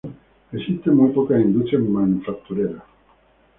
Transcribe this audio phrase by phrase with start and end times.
[0.51, 2.81] Existen muy pocas industrias manufactureras.